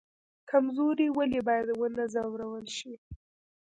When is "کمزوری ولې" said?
0.49-1.39